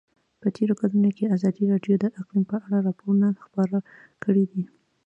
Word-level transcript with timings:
په 0.41 0.47
تېرو 0.55 0.73
کلونو 0.81 1.09
کې 1.17 1.31
ازادي 1.35 1.63
راډیو 1.73 1.95
د 1.99 2.05
اقلیم 2.19 2.43
په 2.51 2.57
اړه 2.65 2.77
راپورونه 2.87 3.27
خپاره 3.45 3.77
کړي 4.23 4.45
دي. 4.51 4.63